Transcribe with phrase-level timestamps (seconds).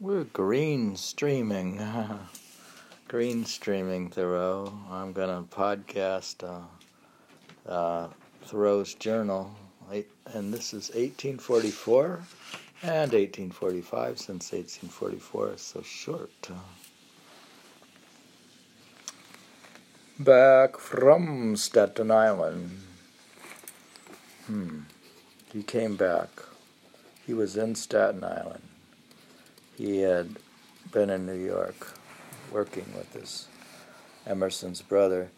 [0.00, 1.84] We're green streaming.
[3.08, 4.72] green streaming Thoreau.
[4.92, 8.08] I'm going to podcast uh, uh,
[8.44, 9.56] Thoreau's journal.
[10.26, 12.20] And this is 1844
[12.84, 16.48] and 1845, since 1844 is so short.
[20.20, 22.82] Back from Staten Island.
[24.46, 24.80] Hmm.
[25.52, 26.28] He came back.
[27.26, 28.67] He was in Staten Island
[29.78, 30.36] he had
[30.90, 31.94] been in New York
[32.50, 33.46] working with his
[34.26, 35.30] Emerson's brother.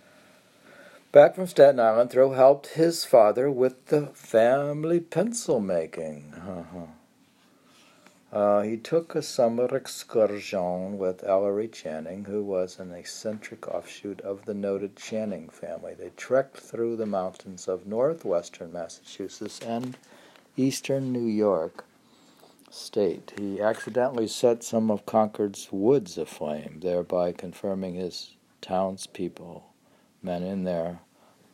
[1.13, 6.33] Back from Staten Island, Thoreau helped his father with the family pencil making.
[6.35, 6.87] Uh-huh.
[8.33, 14.45] Uh, he took a summer excursion with Ellery Channing, who was an eccentric offshoot of
[14.47, 15.95] the noted Channing family.
[15.95, 19.99] They trekked through the mountains of northwestern Massachusetts and
[20.57, 21.85] eastern New York
[22.71, 23.33] state.
[23.37, 29.65] He accidentally set some of Concord's woods aflame, thereby confirming his townspeople,
[30.23, 31.01] men in their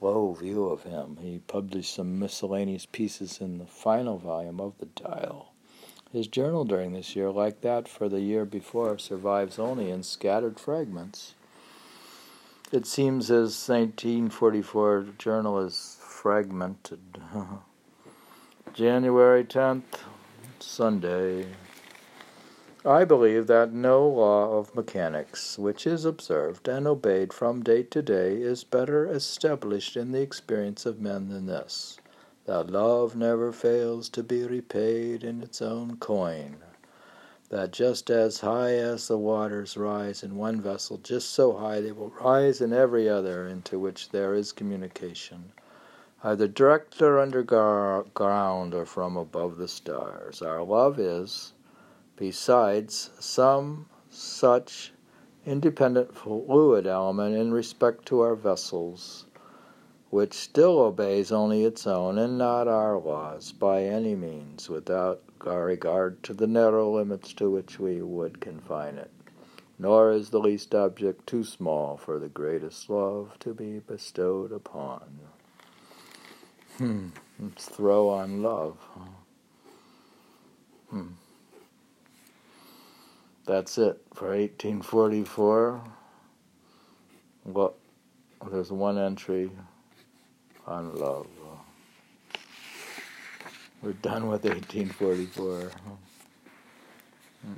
[0.01, 1.19] low view of him.
[1.21, 5.53] He published some miscellaneous pieces in the final volume of the Dial.
[6.13, 10.61] His journal during this year, like that for the year before, survives only in scattered
[10.61, 11.35] fragments.
[12.73, 17.01] It seems his 1944 journal is fragmented.
[18.75, 20.01] January 10th,
[20.67, 21.47] Sunday.
[22.85, 28.03] I believe that no law of mechanics which is observed and obeyed from day to
[28.03, 31.99] day is better established in the experience of men than this
[32.47, 36.57] that love never fails to be repaid in its own coin.
[37.49, 41.93] That just as high as the waters rise in one vessel, just so high they
[41.93, 45.53] will rise in every other into which there is communication
[46.25, 50.43] either direct or underground or from above the stars.
[50.43, 51.53] Our love is,
[52.17, 54.93] besides, some such
[55.45, 59.27] independent fluid element in respect to our vessels,
[60.11, 66.23] which still obeys only its own and not our laws by any means, without regard
[66.23, 69.11] to the narrow limits to which we would confine it.
[69.79, 75.21] Nor is the least object too small for the greatest love to be bestowed upon.
[76.79, 77.09] Hmm.
[77.39, 78.77] Let's throw on love.
[80.91, 81.09] Hmm.
[83.47, 85.81] That's it for 1844.
[87.45, 87.75] Well,
[88.51, 89.51] there's one entry
[90.67, 91.29] on love.
[93.81, 95.71] We're done with 1844.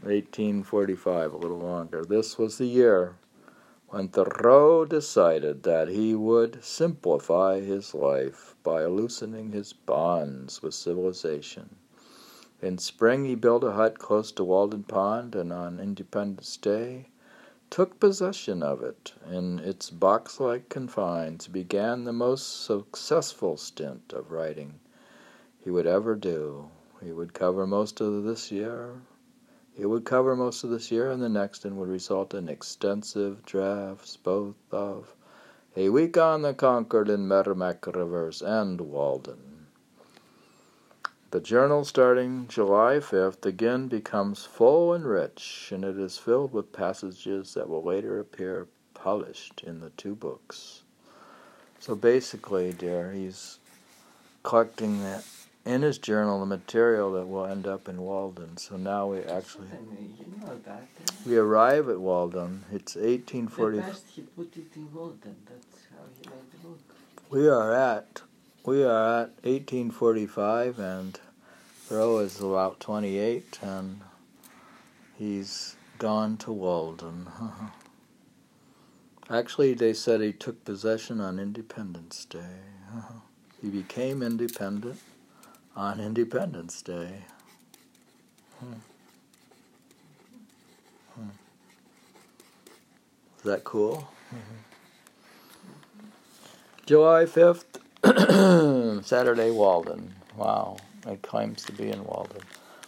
[0.03, 2.05] 1845, a little longer.
[2.05, 3.17] This was the year
[3.91, 11.77] when Thoreau decided that he would simplify his life by loosening his bonds with civilization.
[12.61, 17.09] In spring, he built a hut close to Walden Pond, and on Independence Day,
[17.71, 19.15] took possession of it.
[19.31, 24.81] In its box like confines began the most successful stint of writing
[25.61, 26.69] he would ever do.
[27.03, 29.03] He would cover most of this year
[29.79, 33.45] it would cover most of this year and the next and would result in extensive
[33.47, 35.15] drafts both of
[35.77, 39.67] A Week on the Concord and Merrimack Rivers and Walden.
[41.31, 46.73] The journal starting July 5th again becomes full and rich, and it is filled with
[46.73, 50.83] passages that will later appear polished in the two books.
[51.79, 53.59] So basically, dear, he's
[54.43, 55.23] collecting that
[55.69, 58.57] in his journal the material that will end up in Walden.
[58.57, 59.69] So now we actually
[60.19, 60.61] you know
[61.27, 62.65] we arrive at Walden.
[62.73, 63.77] It's 1840.
[63.77, 65.37] The best he put it in Walden.
[65.45, 66.79] That's how he made the book.
[67.29, 68.23] We are at
[68.65, 71.21] we are at 1845, and
[71.85, 74.01] Thoreau is about 28, and
[75.19, 77.29] he's gone to Walden.
[79.31, 82.61] Actually, they said he took possession on Independence Day.
[83.63, 84.99] he became independent
[85.79, 87.23] on Independence Day.
[88.59, 88.73] Hmm.
[91.15, 91.29] Hmm.
[93.37, 94.09] Is that cool?
[94.35, 94.57] Mm-hmm.
[96.85, 100.17] July 5th, Saturday, Walden.
[100.37, 102.43] Wow, it claims to be in Walden.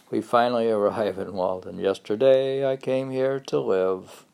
[0.09, 1.79] We finally arrive in Walden.
[1.79, 4.25] Yesterday I came here to live.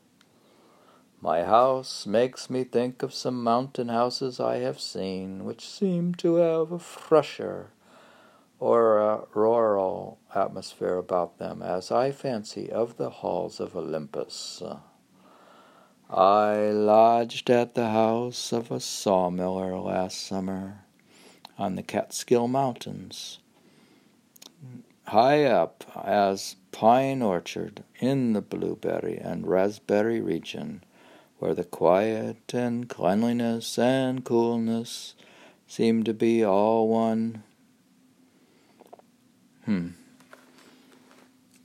[1.20, 6.36] My house makes me think of some mountain houses I have seen, which seem to
[6.36, 7.70] have a fresher
[8.60, 14.62] or a rural atmosphere about them, as I fancy of the halls of Olympus.
[16.10, 20.84] I lodged at the house of a sawmiller last summer
[21.58, 23.38] on the Catskill Mountains.
[25.08, 30.82] high up as pine orchard in the blueberry and raspberry region,
[31.38, 35.14] where the quiet and cleanliness and coolness
[35.66, 37.42] seem to be all one.
[39.68, 39.88] Hmm.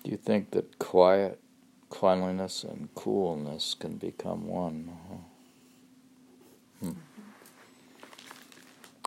[0.03, 1.39] Do you think that quiet,
[1.89, 4.91] cleanliness, and coolness can become one?
[6.81, 6.91] Hmm.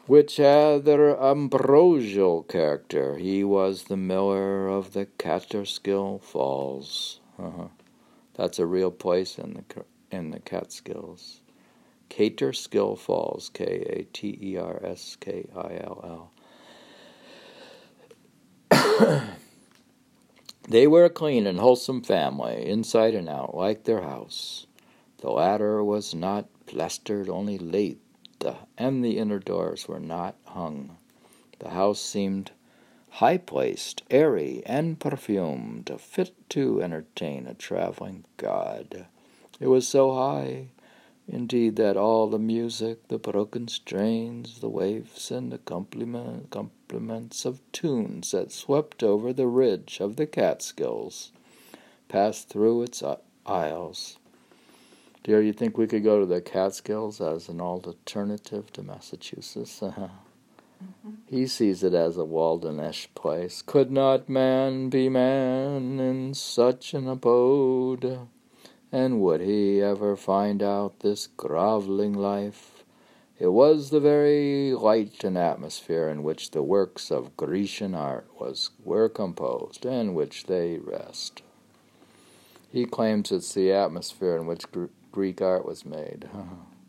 [0.06, 3.18] Which had their ambrosial character.
[3.18, 7.20] He was the miller of the Caterskill Falls.
[7.38, 7.68] Uh-huh.
[8.32, 11.42] That's a real place in the in the Catskills.
[12.08, 16.30] Caterskill Falls, K A T E R S K I L L.
[20.68, 24.66] They were a clean and wholesome family, inside and out, like their house.
[25.18, 30.96] The latter was not plastered, only lath, and the inner doors were not hung.
[31.60, 32.50] The house seemed
[33.10, 39.06] high placed, airy, and perfumed, fit to entertain a traveling god.
[39.60, 40.68] It was so high,
[41.28, 48.30] indeed, that all the music, the broken strains, the waifs, and accompaniment, accompaniments of tunes
[48.30, 51.32] that swept over the ridge of the Catskills
[52.08, 53.02] passed through its
[53.44, 54.18] aisles.
[55.24, 59.80] Dear, you think we could go to the Catskills as an alternative to Massachusetts?
[59.82, 61.10] mm-hmm.
[61.26, 63.60] He sees it as a Waldenish place.
[63.60, 68.28] Could not man be man in such an abode?
[68.96, 72.82] And would he ever find out this grovelling life?
[73.38, 78.70] It was the very light and atmosphere in which the works of Grecian art was
[78.82, 81.42] were composed, and which they rest.
[82.72, 84.64] He claims it's the atmosphere in which
[85.12, 86.30] Greek art was made.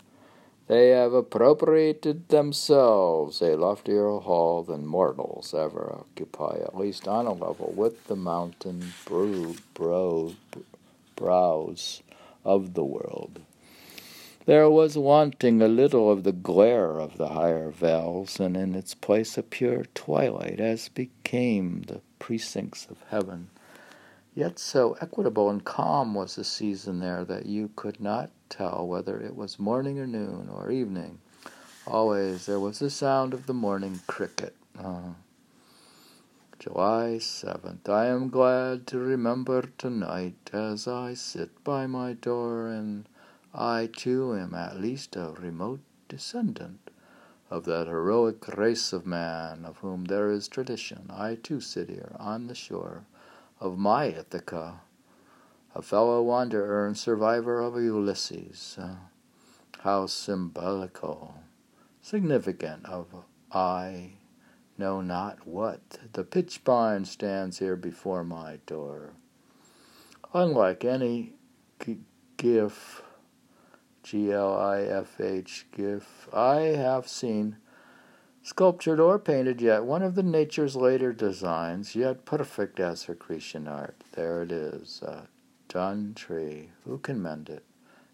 [0.67, 7.33] they have appropriated themselves a loftier hall than mortals ever occupy, at least on a
[7.33, 10.31] level with the mountain brow, brow,
[11.17, 12.01] brows
[12.45, 13.41] of the world.
[14.45, 18.95] There was wanting a little of the glare of the higher vales, and in its
[18.95, 23.49] place a pure twilight, as became the precincts of heaven.
[24.33, 29.19] Yet so equitable and calm was the season there that you could not tell whether
[29.19, 31.19] it was morning or noon or evening.
[31.85, 34.55] Always there was the sound of the morning cricket.
[34.79, 35.13] Uh,
[36.59, 37.87] July 7th.
[37.87, 43.07] I am glad to remember tonight as I sit by my door, and
[43.53, 46.89] I too am at least a remote descendant
[47.51, 51.11] of that heroic race of man of whom there is tradition.
[51.13, 53.05] I too sit here on the shore
[53.59, 54.81] of my Ithaca,
[55.75, 58.79] a fellow wanderer and survivor of Ulysses.
[58.81, 58.95] Uh,
[59.81, 61.35] how symbolical,
[62.01, 64.16] significant of I
[64.77, 65.99] know not what.
[66.13, 69.13] The pitch pine stands here before my door.
[70.33, 71.33] Unlike any
[72.37, 73.01] gif,
[74.03, 77.57] G L I F H gif, I have seen
[78.41, 83.67] sculptured or painted yet one of the nature's later designs, yet perfect as her Grecian
[83.67, 84.03] art.
[84.13, 85.27] There it is, a
[85.67, 86.69] done tree.
[86.85, 87.65] Who can mend it?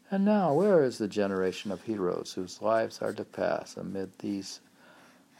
[0.09, 4.59] And now, where is the generation of heroes whose lives are to pass amid these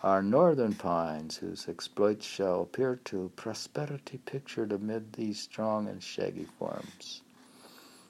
[0.04, 6.46] are northern pines whose exploits shall appear to prosperity pictured amid these strong and shaggy
[6.60, 7.22] forms.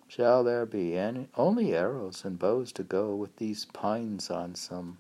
[0.08, 4.98] Shall there be any, only arrows and bows to go with these pines on some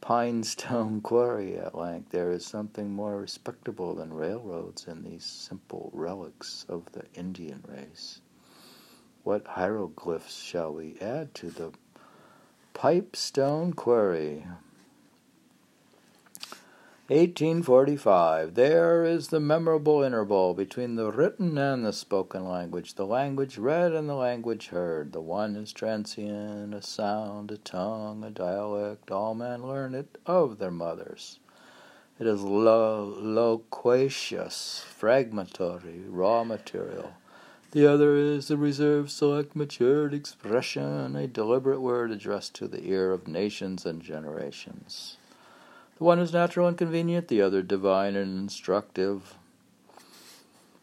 [0.00, 2.10] pine stone quarry at length?
[2.10, 8.20] There is something more respectable than railroads in these simple relics of the Indian race.
[9.22, 11.72] What hieroglyphs shall we add to the
[12.74, 14.44] pipestone quarry?
[17.08, 18.54] 1845.
[18.54, 23.92] There is the memorable interval between the written and the spoken language, the language read
[23.92, 25.12] and the language heard.
[25.12, 29.12] The one is transient, a sound, a tongue, a dialect.
[29.12, 31.38] All men learn it of their mothers.
[32.18, 37.12] It is lo- loquacious, fragmentary, raw material.
[37.70, 43.12] The other is the reserved, select, matured expression, a deliberate word addressed to the ear
[43.12, 45.18] of nations and generations.
[45.98, 49.34] The one is natural and convenient, the other divine and instructive.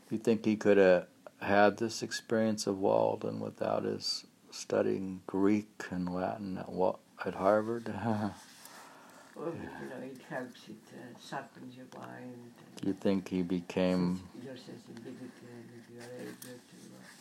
[0.10, 1.06] You think he could have
[1.40, 6.68] had this experience of Walden without his studying Greek and Latin at,
[7.28, 7.94] at Harvard?
[8.06, 8.34] well,
[9.36, 12.52] you know, it helps, it uh, sharpens your mind.
[12.84, 14.20] You think he became.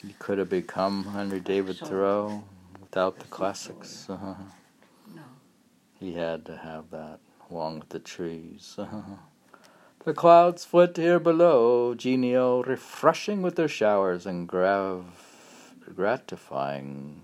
[0.01, 2.45] He could have become Henry David so, Thoreau
[2.81, 3.91] without the classics.
[4.07, 5.15] So, yeah.
[5.15, 5.23] no.
[6.01, 7.21] He had to have that
[7.53, 8.79] along with the trees.
[10.05, 17.23] The clouds flit here below, genial, refreshing with their showers and grav- gratifying,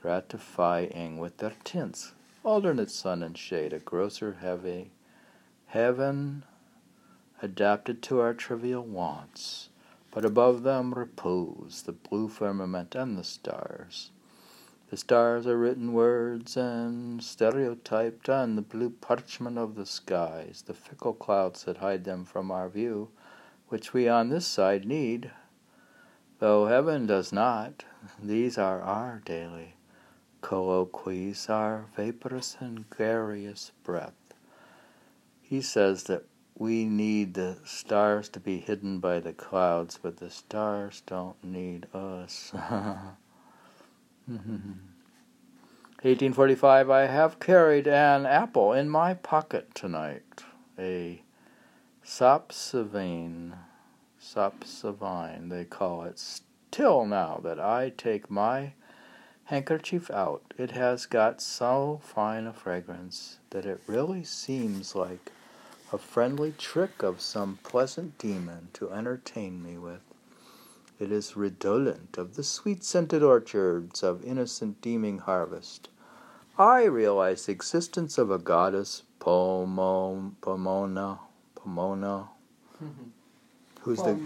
[0.00, 2.14] gratifying with their tints.
[2.42, 4.92] Alternate sun and shade, a grosser heavy
[5.66, 6.44] heaven
[7.42, 9.68] adapted to our trivial wants.
[10.10, 14.10] But above them repose the blue firmament and the stars.
[14.94, 20.72] The stars are written words and stereotyped on the blue parchment of the skies, the
[20.72, 23.08] fickle clouds that hide them from our view,
[23.66, 25.32] which we on this side need,
[26.38, 27.84] though heaven does not.
[28.22, 29.74] These are our daily
[30.40, 34.32] colloquies, our vaporous and garious breath.
[35.42, 36.24] He says that
[36.56, 41.88] we need the stars to be hidden by the clouds, but the stars don't need
[41.92, 42.52] us.
[44.26, 50.44] 1845, I have carried an apple in my pocket tonight.
[50.78, 51.22] A
[52.04, 53.58] sopsivine,
[54.20, 56.18] sopsivine, they call it.
[56.18, 58.72] Still now that I take my
[59.44, 65.32] handkerchief out, it has got so fine a fragrance that it really seems like
[65.92, 70.13] a friendly trick of some pleasant demon to entertain me with.
[71.04, 75.90] It is redolent of the sweet scented orchards of innocent deeming harvest.
[76.56, 81.18] I realize the existence of a goddess, Pomo, Pomona,
[81.54, 82.30] Pomona.
[82.82, 83.10] Mhm.
[83.82, 84.18] Who's the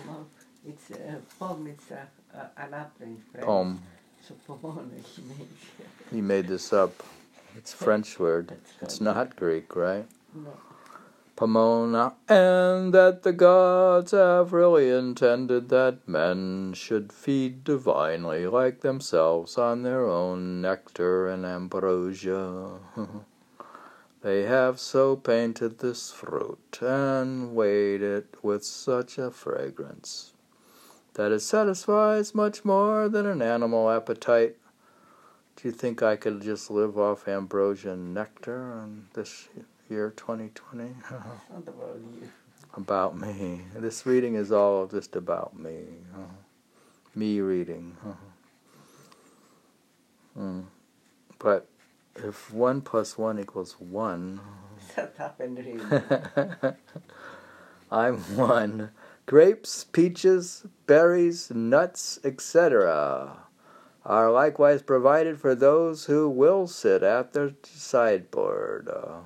[0.69, 1.67] it's uh, pom.
[1.67, 3.45] It's a, uh, an apple in French.
[3.45, 3.83] Pom?
[4.23, 4.83] So pomona
[5.17, 5.65] he makes.
[6.13, 7.03] He made this up.
[7.57, 8.57] It's a French word.
[8.83, 10.07] It's not Greek, right?
[10.33, 10.53] No.
[11.39, 19.57] Pomona, and that the gods have really intended that men should feed divinely like themselves
[19.57, 22.81] on their own nectar and ambrosia.
[24.23, 30.33] they have so painted this fruit and weighed it with such a fragrance
[31.15, 34.57] that it satisfies much more than an animal appetite.
[35.55, 39.49] Do you think I could just live off ambrosia nectar and this
[39.91, 40.95] year 2020?
[41.57, 42.29] About you.
[42.75, 43.63] about me.
[43.75, 45.79] This reading is all just about me.
[46.15, 46.19] uh,
[47.15, 47.97] me reading.
[48.07, 48.13] uh.
[50.39, 50.65] Mm.
[51.39, 51.69] But
[52.17, 54.41] if 1 plus 1 equals 1,
[54.97, 56.75] That happened really.
[57.91, 58.91] I'm 1.
[59.27, 63.39] Grapes, peaches, berries, nuts, etc.
[64.05, 68.89] are likewise provided for those who will sit at their sideboard.
[68.89, 69.21] Uh,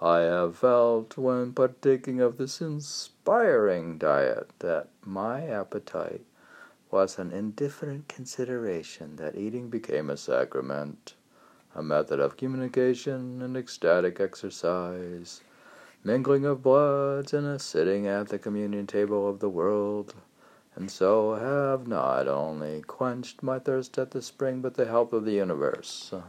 [0.00, 6.26] I have felt when partaking of this inspiring diet that my appetite
[6.90, 11.14] was an indifferent consideration, that eating became a sacrament,
[11.74, 15.40] a method of communication and ecstatic exercise,
[16.04, 20.12] mingling of bloods and a sitting at the communion table of the world,
[20.74, 25.24] and so have not only quenched my thirst at the spring, but the health of
[25.24, 26.10] the universe.
[26.12, 26.20] Uh,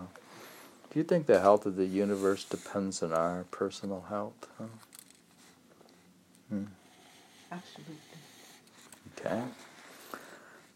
[0.91, 4.47] do you think the health of the universe depends on our personal health?
[4.57, 4.65] Huh?
[6.49, 6.63] Hmm.
[7.51, 7.95] Absolutely.
[9.19, 9.43] Okay.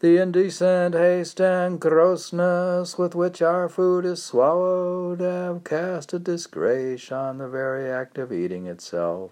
[0.00, 7.12] The indecent haste and grossness with which our food is swallowed have cast a disgrace
[7.12, 9.30] on the very act of eating itself.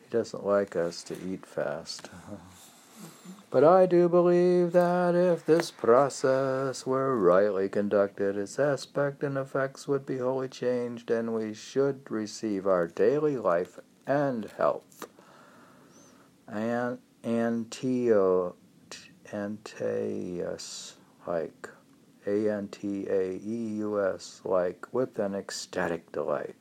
[0.00, 2.08] He doesn't like us to eat fast.
[3.54, 9.86] But I do believe that if this process were rightly conducted, its aspect and effects
[9.86, 15.06] would be wholly changed, and we should receive our daily life and health.
[16.48, 16.98] Antio,
[19.32, 20.94] Antaeus,
[21.24, 21.68] like
[22.26, 26.56] A N T A E U S, like with an ecstatic delight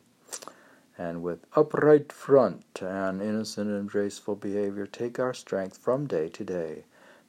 [0.97, 6.43] and with upright front and innocent and graceful behavior take our strength from day to
[6.43, 6.83] day.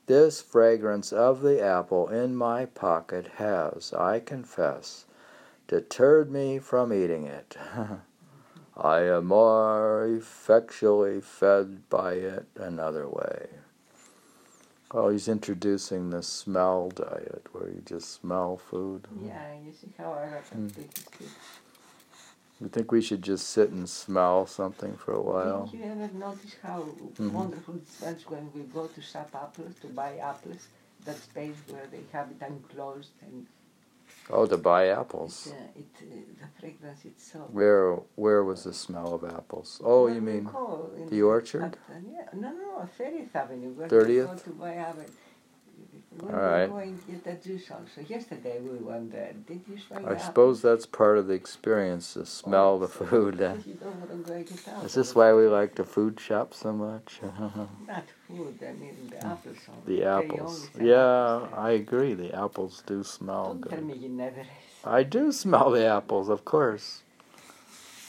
[0.07, 5.07] This fragrance of the apple in my pocket has, I confess,
[5.67, 7.57] deterred me from eating it.
[8.77, 13.49] I am more effectually fed by it another way.
[14.91, 19.09] Oh, he's introducing the smell diet where you just smell food.
[19.25, 20.73] Yeah, you see how I got Mm.
[22.61, 22.65] It.
[22.65, 25.67] You think we should just sit and smell something for a while?
[25.67, 26.83] Did you ever notice how
[27.19, 27.33] Mhm.
[27.33, 30.69] wonderful it smells when we go to shop apples to buy apples?
[31.05, 33.47] That space where they have it enclosed and
[34.31, 35.53] Oh, to buy apples.
[35.53, 36.07] uh, it, uh,
[36.41, 37.41] the fragrance so.
[37.53, 39.81] Where where was the smell of apples?
[39.85, 40.49] Oh, Where you mean
[41.11, 41.63] the orchard?
[41.63, 43.73] at, uh, yeah, no, no, no, 30th Avenue.
[43.75, 44.49] Where 30th?
[46.23, 48.01] All we're going to get the juice also.
[48.07, 49.33] Yesterday we went there.
[49.47, 53.41] Did you smell I suppose that's part of the experience, the smell of the food.
[53.41, 53.55] uh.
[53.67, 54.85] You don't want to go get.
[54.85, 57.19] Is this why we like to food shop so much?
[57.87, 59.59] Not food, I mean the apples.
[59.87, 60.71] the apples.
[60.81, 61.55] Yeah, apples.
[61.57, 62.15] I agree.
[62.15, 63.87] The apples do smell Don't tell good.
[63.89, 64.45] me you never.
[64.85, 67.03] I do smell the apples, of course.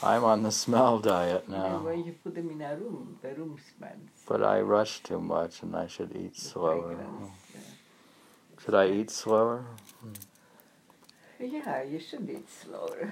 [0.03, 1.79] I'm on the smell diet now.
[1.79, 3.95] when you put them in a room, the room smells.
[4.27, 6.97] But I rush too much and I should eat the slower.
[8.65, 9.65] Should I eat slower?
[11.39, 13.11] Yeah, you should eat slower.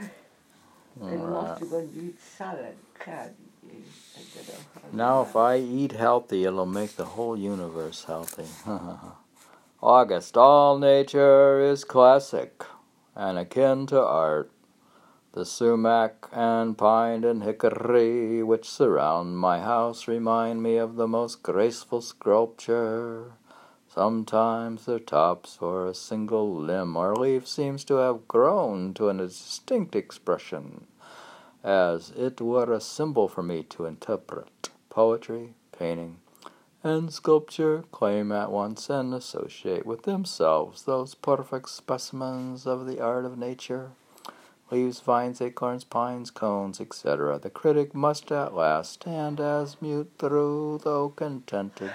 [1.00, 1.30] All and right.
[1.30, 2.76] most you're going to eat salad.
[3.06, 3.36] God,
[3.68, 3.84] you,
[4.16, 8.48] I don't know how Now, if I eat healthy, it'll make the whole universe healthy.
[9.84, 10.38] August.
[10.38, 12.64] All nature is classic
[13.16, 14.50] and akin to art.
[15.34, 21.44] The sumac and pine and hickory which surround my house remind me of the most
[21.44, 23.34] graceful sculpture.
[23.94, 29.14] Sometimes the tops or a single limb or leaf seems to have grown to a
[29.14, 30.88] distinct expression
[31.64, 34.72] as it were a symbol for me to interpret.
[34.90, 36.18] Poetry, painting,
[36.84, 43.26] and sculpture claim at once and associate with themselves those perfect specimens of the art
[43.26, 43.92] of nature.
[44.72, 47.38] Leaves, vines, acorns, pines, cones, etc.
[47.38, 51.92] The critic must at last stand as mute through, though contented,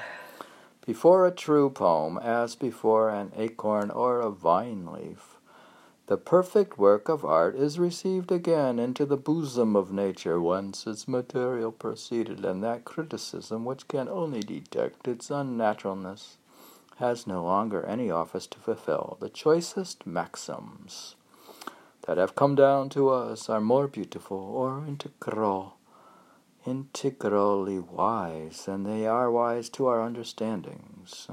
[0.88, 5.36] before a true poem as before an acorn or a vine leaf.
[6.06, 11.06] The perfect work of art is received again into the bosom of nature whence its
[11.06, 16.38] material proceeded, and that criticism which can only detect its unnaturalness
[16.96, 19.18] has no longer any office to fulfill.
[19.20, 21.16] The choicest maxims
[22.06, 25.77] that have come down to us are more beautiful or integral,
[26.68, 31.28] integrally wise than they are wise to our understandings.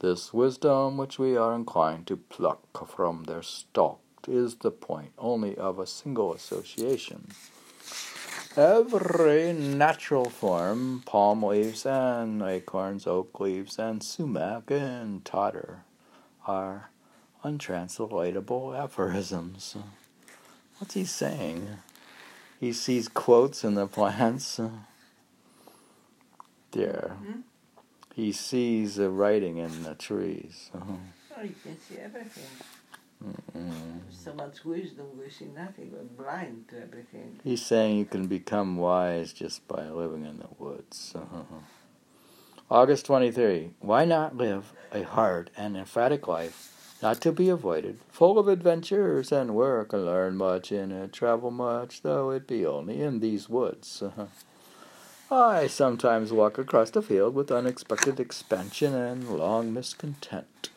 [0.00, 5.56] This wisdom which we are inclined to pluck from their stalk is the point only
[5.56, 7.28] of a single association.
[8.56, 15.84] Every natural form, palm leaves and acorns, oak leaves and sumac and dodder,
[16.46, 16.90] are
[17.44, 19.76] untranslatable aphorisms.
[20.78, 21.68] What's he saying?
[22.62, 24.60] He sees quotes in the plants.
[26.70, 27.16] There.
[27.18, 27.40] Hmm?
[28.14, 30.70] He sees the writing in the trees.
[30.72, 32.44] Oh, you can see everything.
[33.56, 34.02] Mm.
[34.12, 35.90] So much wisdom, we see nothing.
[35.90, 37.40] We're blind to everything.
[37.42, 41.16] He's saying you can become wise just by living in the woods.
[42.70, 43.70] August 23.
[43.80, 46.71] Why not live a hard and emphatic life,
[47.02, 51.50] not to be avoided, full of adventures and work, and learn much in it, travel
[51.50, 54.02] much, though it be only in these woods?
[55.30, 60.68] I sometimes walk across the field with unexpected expansion and long miscontent,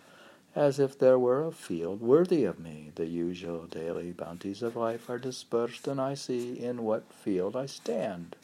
[0.55, 2.91] as if there were a field worthy of me.
[2.95, 7.65] The usual daily bounties of life are dispersed, and I see in what field I
[7.65, 8.35] stand.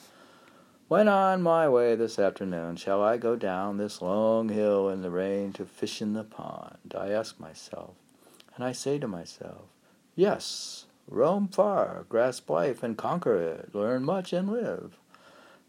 [0.92, 5.10] When on my way this afternoon shall I go down this long hill in the
[5.10, 6.94] rain to fish in the pond?
[6.98, 7.94] I ask myself,
[8.56, 9.70] and I say to myself,
[10.18, 14.98] Yes, roam far, grasp life and conquer it, learn much and live.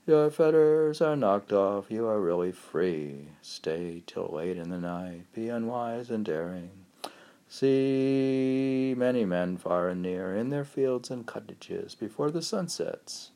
[0.09, 3.29] Your fetters are knocked off, you are really free.
[3.43, 6.71] Stay till late in the night, be unwise and daring.
[7.49, 13.31] See many men far and near in their fields and cottages before the sun sets,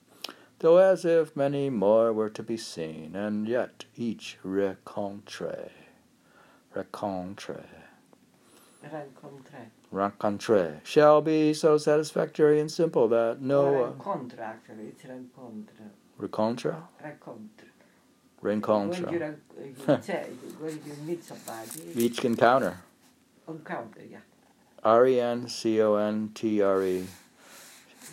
[0.61, 5.71] though as if many more were to be seen, and yet each rencontre,
[6.75, 7.65] rencontre,
[8.83, 9.71] Rencontre.
[9.93, 14.87] rencontre shall be so satisfactory and simple that no Rencontre, actually.
[14.89, 15.91] It's rencontre.
[16.21, 17.67] rencontre, Rencontre.
[18.43, 19.37] rencontre, When you,
[19.89, 20.27] you, say,
[20.61, 22.79] when you meet somebody, each encounter.
[23.49, 24.19] encounter, yeah.
[24.85, 27.07] R E N C O N T R E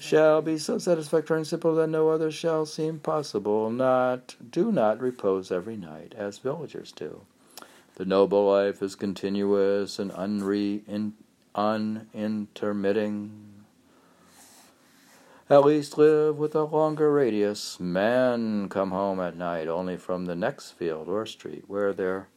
[0.03, 3.69] shall be so satisfactory and simple that no other shall seem possible.
[3.69, 7.21] Not do not repose every night as villagers do.
[7.95, 11.13] The noble life is continuous and unre in,
[11.55, 13.31] unintermitting.
[15.49, 17.79] At least live with a longer radius.
[17.79, 22.27] Men come home at night only from the next field or street where their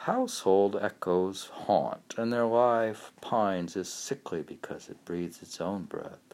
[0.00, 6.25] household echoes haunt, and their life pines is sickly because it breathes its own breath.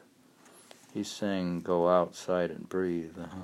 [0.93, 3.17] He's saying, go outside and breathe.
[3.19, 3.39] Uh-huh.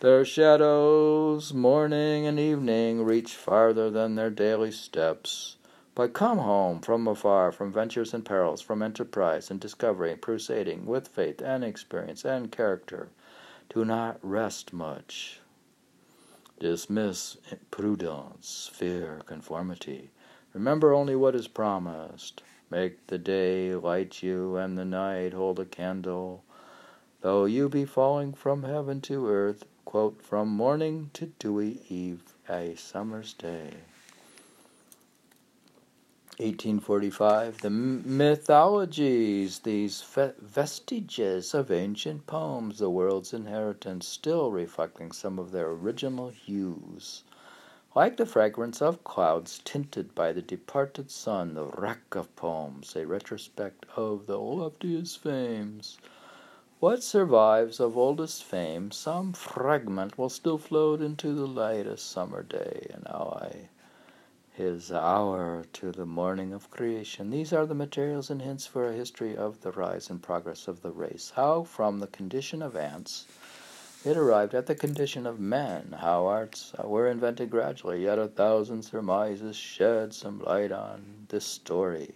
[0.00, 5.56] Their shadows, morning and evening, reach farther than their daily steps.
[5.94, 11.08] But come home from afar, from ventures and perils, from enterprise and discovery, crusading with
[11.08, 13.08] faith and experience and character.
[13.70, 15.40] Do not rest much.
[16.58, 17.38] Dismiss
[17.70, 20.10] prudence, fear, conformity.
[20.52, 22.42] Remember only what is promised.
[22.70, 26.44] Make the day light you, and the night hold a candle.
[27.22, 32.74] Though you be falling from heaven to earth, quote, from morning to dewy eve, a
[32.76, 33.74] summer's day.
[36.38, 40.02] 1845, the mythologies, these
[40.40, 47.22] vestiges of ancient poems, the world's inheritance, still reflecting some of their original hues.
[47.94, 53.06] Like the fragrance of clouds tinted by the departed sun, the wreck of poems, a
[53.06, 55.98] retrospect of the loftiest fames.
[56.80, 62.42] What survives of oldest fame, some fragment will still float into the light a summer
[62.42, 63.68] day, and now I
[64.52, 67.28] his hour to the morning of creation.
[67.28, 70.80] These are the materials and hints for a history of the rise and progress of
[70.80, 71.34] the race.
[71.36, 73.26] How, from the condition of ants,
[74.02, 78.84] it arrived at the condition of men, how arts were invented gradually, yet a thousand
[78.84, 82.14] surmises shed some light on this story.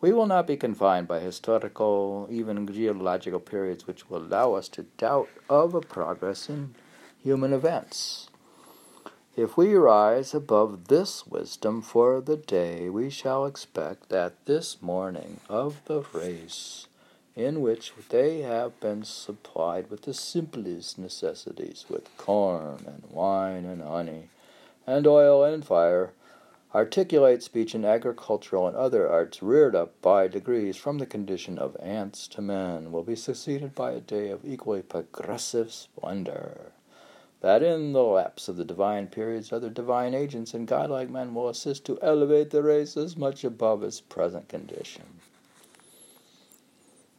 [0.00, 4.82] We will not be confined by historical, even geological periods which will allow us to
[4.98, 6.74] doubt of a progress in
[7.22, 8.28] human events.
[9.36, 15.40] If we rise above this wisdom for the day, we shall expect that this morning
[15.48, 16.86] of the race,
[17.34, 23.82] in which they have been supplied with the simplest necessities, with corn and wine and
[23.82, 24.30] honey,
[24.86, 26.12] and oil and fire,
[26.76, 31.74] articulate speech and agricultural and other arts reared up by degrees from the condition of
[31.80, 36.72] ants to men, will be succeeded by a day of equally progressive splendor
[37.40, 41.48] that in the lapse of the divine periods other divine agents and godlike men will
[41.48, 45.04] assist to elevate the race as much above its present condition.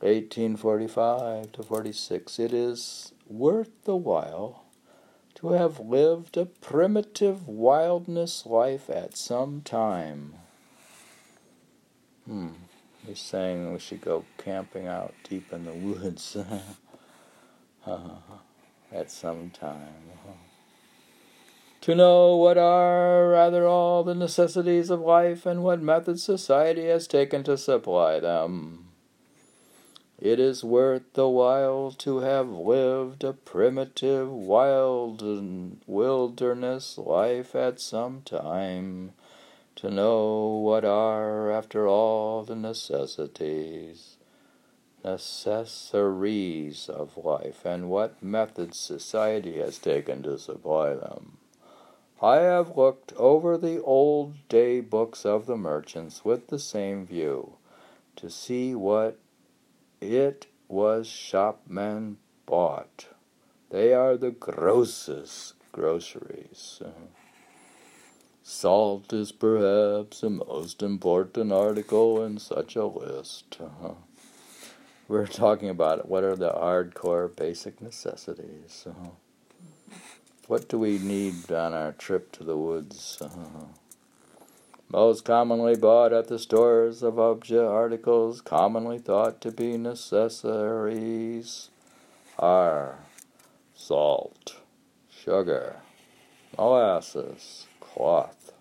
[0.02, 2.40] 1845 to 46.
[2.40, 4.67] It is worth the while
[5.38, 10.36] to have lived a primitive wildness life at some time.
[12.26, 12.50] Hmm.
[13.06, 16.36] He's saying we should go camping out deep in the woods.
[17.86, 18.38] uh-huh
[18.92, 20.12] at some time.
[21.82, 27.08] To know what are rather all the necessities of life and what methods society has
[27.08, 28.87] taken to supply them.
[30.20, 35.22] It is worth the while to have lived a primitive wild
[35.86, 39.14] wilderness life at some time,
[39.76, 44.18] to know what are after all the necessities
[45.08, 51.38] necessaries of life and what methods society has taken to supply them.
[52.22, 57.54] I have looked over the old day books of the merchants with the same view,
[58.18, 59.18] to see what
[60.02, 63.08] it was shopmen bought.
[63.70, 66.82] They are the grossest groceries.
[68.44, 73.58] Salt is perhaps the most important article in such a list.
[75.08, 78.88] we're talking about what are the hardcore basic necessities.
[80.48, 83.22] What do we need on our trip to the woods?
[84.90, 91.70] Most commonly bought at the stores of object articles commonly thought to be necessaries
[92.40, 93.00] are
[93.76, 94.58] salt,
[95.10, 95.78] sugar,
[96.58, 98.54] molasses, cloth.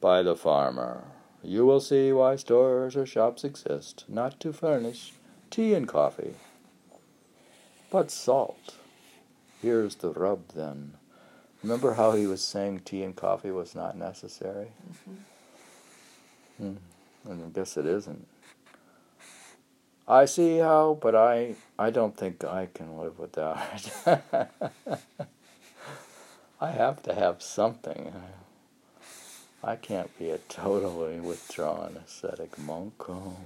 [0.00, 1.02] By the farmer.
[1.42, 5.12] You will see why stores or shops exist, not to furnish
[5.50, 6.34] tea and coffee.
[7.90, 8.76] But salt.
[9.60, 10.94] Here's the rub then.
[11.62, 14.68] Remember how he was saying tea and coffee was not necessary?
[14.90, 16.66] Mm-hmm.
[16.68, 17.30] Hmm.
[17.30, 18.26] And I guess it isn't.
[20.06, 23.58] I see how, but I I don't think I can live without
[24.06, 24.22] it.
[26.60, 28.12] I have to have something.
[29.62, 32.94] I can't be a totally withdrawn ascetic monk.
[33.08, 33.36] Oh.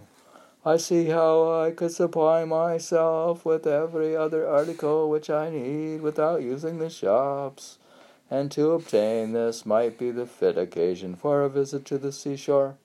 [0.64, 6.42] I see how I could supply myself with every other article which I need without
[6.42, 7.78] using the shops,
[8.32, 12.76] and to obtain this might be the fit occasion for a visit to the seashore.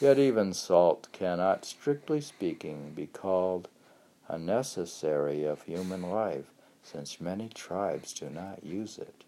[0.00, 3.68] Yet even salt cannot, strictly speaking, be called
[4.26, 6.46] a necessary of human life,
[6.82, 9.24] since many tribes do not use it.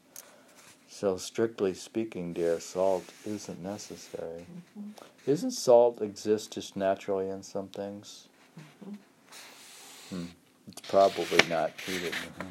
[0.89, 4.47] So, strictly speaking, dear, salt isn't necessary.
[4.79, 4.91] Mm-hmm.
[5.27, 8.29] Isn't salt exist just naturally in some things?
[8.59, 10.17] Mm-hmm.
[10.17, 10.27] Hmm.
[10.69, 12.13] It's probably not treated.
[12.13, 12.49] Mm-hmm.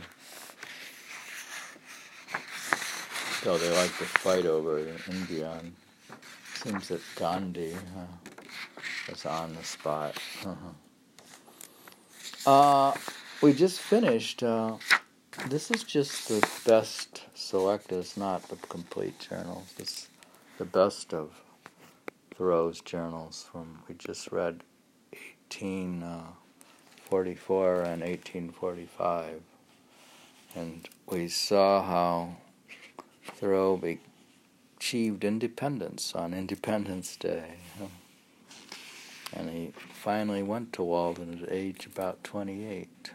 [3.43, 5.51] So they like to fight over in India.
[5.59, 5.73] And
[6.53, 8.05] seems that Gandhi uh,
[9.09, 10.15] was on the spot.
[10.45, 10.69] Uh-huh.
[12.45, 12.93] Uh,
[13.41, 14.77] we just finished uh,
[15.47, 17.97] this is just the best selected.
[17.97, 19.73] It's not the complete journals.
[19.79, 20.07] It's
[20.57, 21.41] the best of
[22.35, 24.61] Thoreau's journals from we just read
[25.49, 29.41] 1844 uh, and 1845,
[30.55, 32.35] and we saw how
[33.23, 33.81] Thoreau
[34.77, 37.55] achieved independence on Independence Day.
[39.33, 43.11] And he finally went to Walden at age about 28.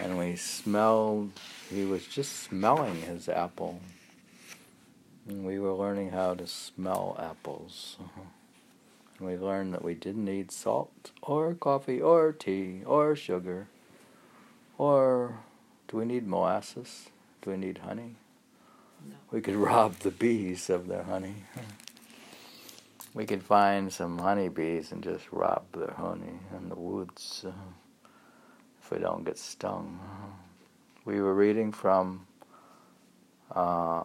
[0.00, 1.30] And we smelled,
[1.70, 3.80] he was just smelling his apple.
[5.28, 7.96] And we were learning how to smell apples.
[9.18, 13.68] And we learned that we didn't need salt or coffee or tea or sugar
[14.78, 15.40] or
[15.88, 17.10] do we need molasses?
[17.44, 18.16] Do we need honey?
[19.06, 19.16] No.
[19.30, 21.34] We could rob the bees of their honey.
[23.12, 27.52] We could find some honeybees and just rob their honey in the woods uh,
[28.80, 30.00] if we don't get stung.
[31.04, 32.26] We were reading from
[33.54, 34.04] uh,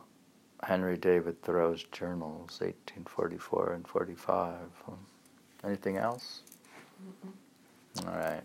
[0.61, 4.55] Henry David Thoreau's journals, 1844 and 45.
[5.63, 6.41] Anything else?
[7.01, 8.05] Mm-mm.
[8.05, 8.43] All right.